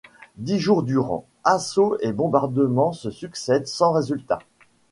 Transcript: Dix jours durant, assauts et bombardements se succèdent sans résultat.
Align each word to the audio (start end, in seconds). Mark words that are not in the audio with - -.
Dix 0.37 0.57
jours 0.57 0.81
durant, 0.81 1.27
assauts 1.43 1.95
et 1.99 2.11
bombardements 2.11 2.91
se 2.91 3.11
succèdent 3.11 3.67
sans 3.67 3.91
résultat. 3.91 4.39